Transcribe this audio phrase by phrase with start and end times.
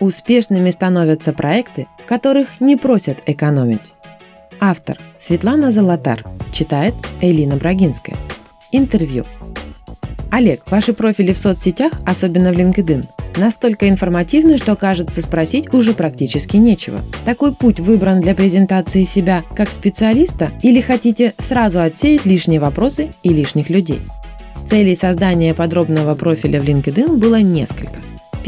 [0.00, 3.92] Успешными становятся проекты, в которых не просят экономить.
[4.60, 6.24] Автор Светлана Золотар.
[6.52, 8.16] Читает Элина Брагинская.
[8.70, 9.24] Интервью.
[10.30, 13.04] Олег, ваши профили в соцсетях, особенно в LinkedIn,
[13.36, 17.00] настолько информативны, что кажется спросить уже практически нечего.
[17.24, 23.30] Такой путь выбран для презентации себя как специалиста или хотите сразу отсеять лишние вопросы и
[23.30, 24.00] лишних людей?
[24.66, 27.98] Целей создания подробного профиля в LinkedIn было несколько.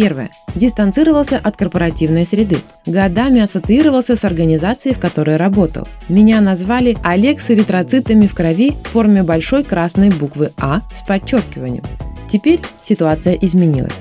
[0.01, 0.31] Первое.
[0.55, 2.61] Дистанцировался от корпоративной среды.
[2.87, 5.87] Годами ассоциировался с организацией, в которой работал.
[6.09, 11.85] Меня назвали Олег с эритроцитами в крови в форме большой красной буквы А с подчеркиванием.
[12.31, 13.93] Теперь ситуация изменилась.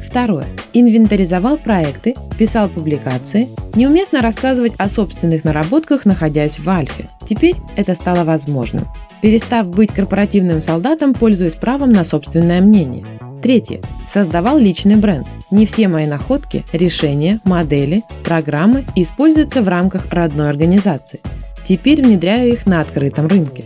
[0.00, 0.46] Второе.
[0.74, 3.48] Инвентаризовал проекты, писал публикации.
[3.74, 7.08] Неуместно рассказывать о собственных наработках, находясь в Альфе.
[7.28, 8.86] Теперь это стало возможным.
[9.22, 13.04] Перестав быть корпоративным солдатом, пользуясь правом на собственное мнение.
[13.42, 13.80] Третье.
[14.08, 15.26] Создавал личный бренд.
[15.50, 21.20] Не все мои находки, решения, модели, программы используются в рамках родной организации.
[21.64, 23.64] Теперь внедряю их на открытом рынке.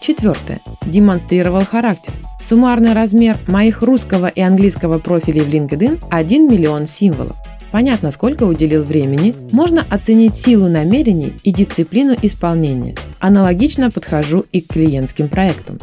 [0.00, 0.60] Четвертое.
[0.86, 2.14] Демонстрировал характер.
[2.40, 7.36] Суммарный размер моих русского и английского профилей в LinkedIn– 1 миллион символов.
[7.70, 12.96] Понятно, сколько уделил времени, можно оценить силу намерений и дисциплину исполнения.
[13.20, 15.78] Аналогично подхожу и к клиентским проектам.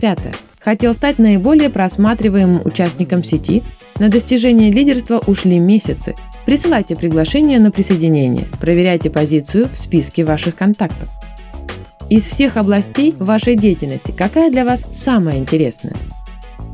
[0.00, 0.34] Пятое.
[0.68, 3.62] Хотел стать наиболее просматриваемым участником сети.
[3.98, 6.14] На достижение лидерства ушли месяцы.
[6.44, 8.44] Присылайте приглашение на присоединение.
[8.60, 11.08] Проверяйте позицию в списке ваших контактов.
[12.10, 15.96] Из всех областей вашей деятельности какая для вас самая интересная?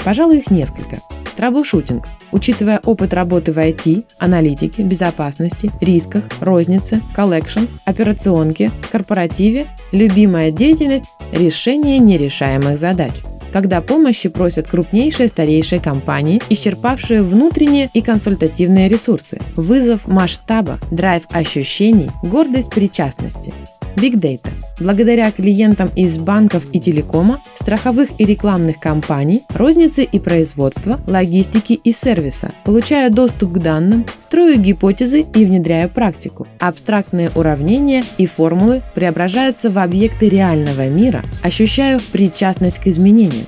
[0.04, 0.98] Пожалуй, их несколько.
[1.36, 2.08] Troubleshooting.
[2.32, 12.00] Учитывая опыт работы в IT, аналитике, безопасности, рисках, рознице, collection, операционке, корпоративе, любимая деятельность– решение
[12.00, 13.12] нерешаемых задач–
[13.54, 22.10] когда помощи просят крупнейшие старейшие компании, исчерпавшие внутренние и консультативные ресурсы, вызов масштаба, драйв ощущений,
[22.24, 23.54] гордость причастности.
[23.96, 24.50] Big Data.
[24.80, 31.92] Благодаря клиентам из банков и телекома, страховых и рекламных компаний, розницы и производства, логистики и
[31.92, 36.48] сервиса, получая доступ к данным, строю гипотезы и внедряю практику.
[36.58, 43.46] Абстрактные уравнения и формулы преображаются в объекты реального мира, ощущаю причастность к изменениям.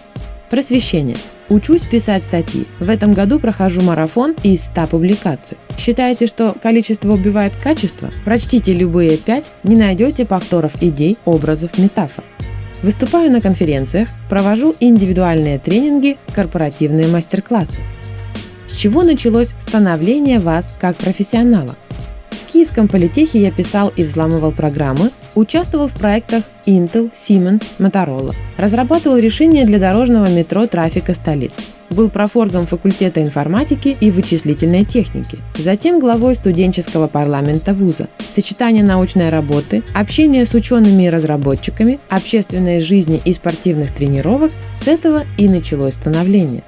[0.48, 1.16] Просвещение.
[1.48, 2.66] Учусь писать статьи.
[2.80, 5.56] В этом году прохожу марафон из 100 публикаций.
[5.78, 8.10] Считаете, что количество убивает качество?
[8.24, 12.24] Прочтите любые пять, не найдете повторов идей, образов, метафор.
[12.82, 17.78] Выступаю на конференциях, провожу индивидуальные тренинги, корпоративные мастер-классы.
[18.66, 21.76] С чего началось становление вас как профессионала?
[22.46, 29.16] В Киевском политехе я писал и взламывал программы, участвовал в проектах Intel, Siemens, Motorola, разрабатывал
[29.16, 31.50] решения для дорожного метро трафика столиц.
[31.90, 38.06] Был профоргом факультета информатики и вычислительной техники, затем главой студенческого парламента вуза.
[38.28, 45.24] Сочетание научной работы, общение с учеными и разработчиками, общественной жизни и спортивных тренировок– с этого
[45.36, 46.62] и началось становление.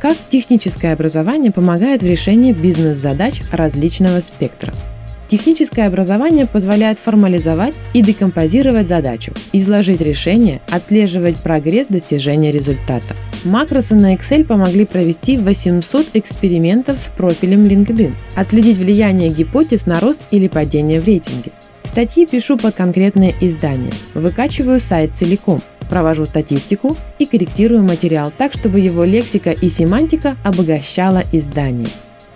[0.00, 4.72] Как техническое образование помогает в решении бизнес-задач различного спектра–
[5.30, 13.14] Техническое образование позволяет формализовать и декомпозировать задачу, изложить решение, отслеживать прогресс достижения результата.
[13.44, 20.20] Макросы на Excel помогли провести 800 экспериментов с профилем LinkedIn, отследить влияние гипотез на рост
[20.32, 21.52] или падение в рейтинге.
[21.84, 28.80] Статьи пишу по конкретные издания, выкачиваю сайт целиком, провожу статистику и корректирую материал так, чтобы
[28.80, 31.86] его лексика и семантика обогащала издание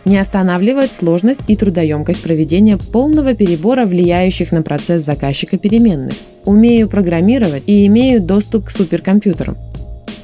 [0.05, 6.15] не останавливает сложность и трудоемкость проведения полного перебора влияющих на процесс заказчика переменных.
[6.45, 9.57] Умею программировать и имею доступ к суперкомпьютерам.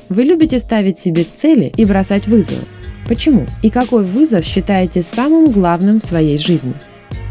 [0.09, 2.63] Вы любите ставить себе цели и бросать вызовы.
[3.09, 3.47] Почему?
[3.63, 6.75] И какой вызов считаете самым главным в своей жизни?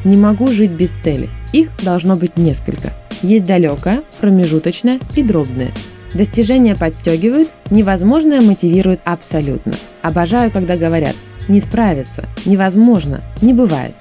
[0.03, 1.29] Не могу жить без цели.
[1.53, 2.93] Их должно быть несколько.
[3.21, 5.71] Есть далекое, промежуточное и дробное.
[6.13, 9.73] Достижения подстегивают, невозможное мотивирует абсолютно.
[10.01, 11.15] Обожаю, когда говорят
[11.49, 13.95] не справиться, невозможно, не бывает.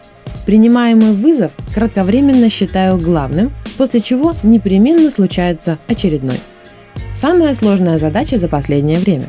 [0.46, 6.38] Принимаемый вызов кратковременно считаю главным, после чего непременно случается очередной.
[7.14, 9.28] Самая сложная задача за последнее время.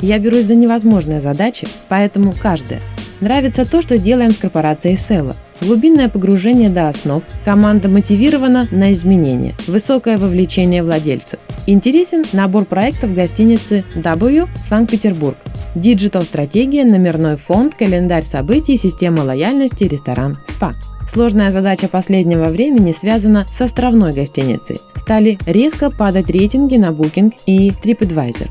[0.00, 2.80] Я берусь за невозможные задачи, поэтому каждая.
[3.20, 5.34] Нравится то, что делаем с корпорацией Села.
[5.64, 11.40] Глубинное погружение до основ, команда мотивирована на изменения, высокое вовлечение владельцев.
[11.66, 15.38] Интересен набор проектов в гостинице W Санкт-Петербург.
[15.74, 20.74] Диджитал-стратегия, номерной фонд, календарь событий, система лояльности, ресторан, спа.
[21.08, 24.80] Сложная задача последнего времени связана с островной гостиницей.
[24.94, 28.50] Стали резко падать рейтинги на Booking и TripAdvisor.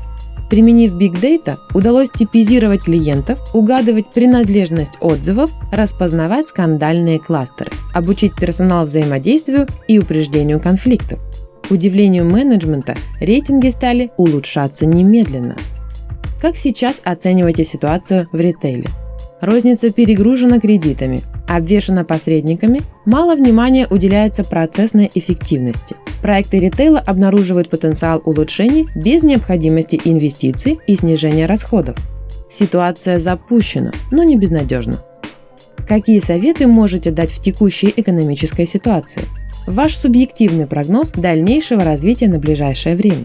[0.50, 9.66] Применив Big Data, удалось типизировать клиентов, угадывать принадлежность отзывов, распознавать скандальные кластеры, обучить персонал взаимодействию
[9.88, 11.18] и упреждению конфликтов.
[11.66, 15.56] К удивлению менеджмента, рейтинги стали улучшаться немедленно.
[16.40, 18.88] Как сейчас оцениваете ситуацию в ритейле?
[19.40, 25.96] Розница перегружена кредитами, обвешана посредниками, мало внимания уделяется процессной эффективности.
[26.22, 31.96] Проекты ритейла обнаруживают потенциал улучшений без необходимости инвестиций и снижения расходов.
[32.50, 34.98] Ситуация запущена, но не безнадежна.
[35.86, 39.22] Какие советы можете дать в текущей экономической ситуации?
[39.66, 43.24] Ваш субъективный прогноз дальнейшего развития на ближайшее время.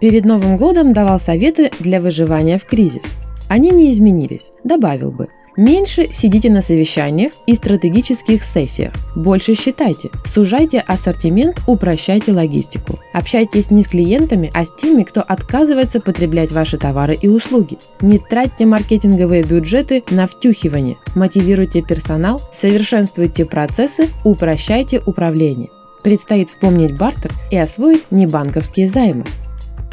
[0.00, 3.04] Перед Новым годом давал советы для выживания в кризис.
[3.48, 8.92] Они не изменились, добавил бы– Меньше сидите на совещаниях и стратегических сессиях.
[9.14, 10.10] Больше считайте.
[10.24, 12.98] Сужайте ассортимент, упрощайте логистику.
[13.12, 17.78] Общайтесь не с клиентами, а с теми, кто отказывается потреблять ваши товары и услуги.
[18.00, 20.96] Не тратьте маркетинговые бюджеты на втюхивание.
[21.14, 25.70] Мотивируйте персонал, совершенствуйте процессы, упрощайте управление.
[26.02, 29.24] Предстоит вспомнить бартер и освоить небанковские займы.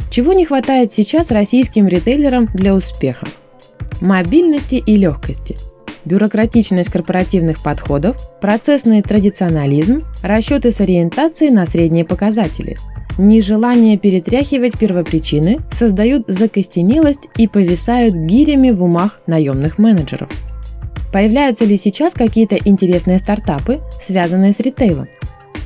[0.10, 3.28] Чего не хватает сейчас российским ритейлерам для успеха?
[4.00, 5.58] Мобильности и легкости,
[6.06, 12.78] бюрократичность корпоративных подходов, процессный традиционализм, расчеты с ориентацией на средние показатели.
[13.18, 20.30] Нежелание перетряхивать первопричины создают закостенелость и повисают гирями в умах наемных менеджеров.
[21.12, 25.10] Появляются ли сейчас какие-то интересные стартапы, связанные с ритейлом?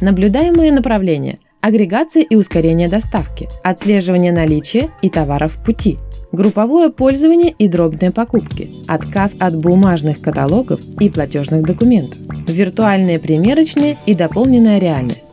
[0.01, 6.00] Наблюдаемые направления– агрегация и ускорение доставки, отслеживание наличия и товаров в пути–
[6.36, 14.14] групповое пользование и дробные покупки, отказ от бумажных каталогов и платежных документов, виртуальные примерочные и
[14.14, 15.26] дополненная реальность.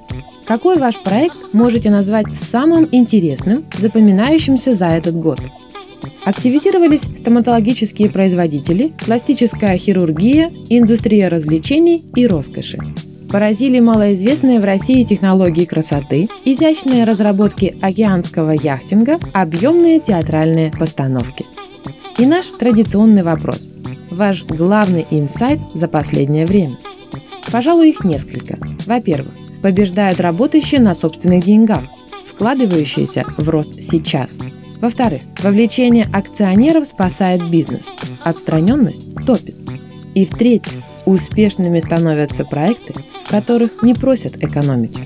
[0.47, 5.41] Какой ваш проект можете назвать самым интересным, запоминающимся за этот год?
[6.25, 12.79] Активизировались стоматологические производители, пластическая хирургия, индустрия развлечений и роскоши
[13.32, 21.46] поразили малоизвестные в России технологии красоты, изящные разработки океанского яхтинга, объемные театральные постановки.
[22.19, 23.69] И наш традиционный вопрос.
[24.11, 26.76] Ваш главный инсайт за последнее время?
[27.50, 28.58] Пожалуй, их несколько.
[28.84, 29.32] Во-первых,
[29.62, 31.84] побеждают работающие на собственных деньгах,
[32.26, 34.37] вкладывающиеся в рост сейчас.
[34.82, 37.87] Во-вторых, вовлечение акционеров спасает бизнес,
[38.25, 39.56] отстраненность топит.
[40.14, 42.95] И в-третьих, успешными становятся проекты,
[43.29, 44.99] которых не просят экономить.